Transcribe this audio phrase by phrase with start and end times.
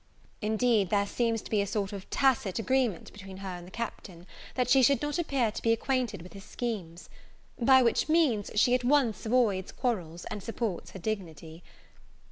[0.41, 4.25] Indeed there seems to be a sort of tacit agreement between her and the Captain,
[4.55, 7.07] that she should not appear to be acquainted with his schemes;
[7.59, 11.61] by which means she at once avoids quarrels, and supports her dignity.